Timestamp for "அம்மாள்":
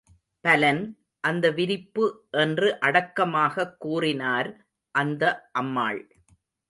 5.51-6.15